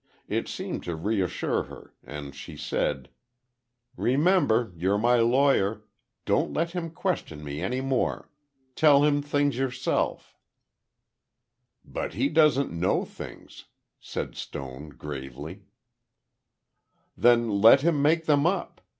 [0.27, 3.09] It seemed to reassure her, and she said,
[3.95, 5.83] "Remember, you're my lawyer.
[6.25, 8.27] Don't let him question me any more.
[8.73, 10.35] Tell him things yourself—"
[11.85, 13.65] "But he doesn't know things—"
[13.99, 15.65] said Stone, gravely.
[17.15, 18.81] "Then let him make them up!